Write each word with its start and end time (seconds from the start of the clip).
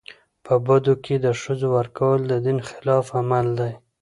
په 0.45 0.53
بدو 0.65 0.93
کي 1.03 1.15
د 1.19 1.27
ښځو 1.41 1.67
ورکول 1.77 2.19
د 2.27 2.33
دین 2.45 2.59
خلاف 2.69 3.05
عمل 3.19 3.47
دی. 3.59 3.71